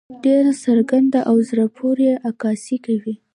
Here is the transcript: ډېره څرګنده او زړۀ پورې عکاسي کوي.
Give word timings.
ډېره 0.23 0.51
څرګنده 0.63 1.19
او 1.29 1.35
زړۀ 1.49 1.65
پورې 1.77 2.07
عکاسي 2.29 2.77
کوي. 2.85 3.15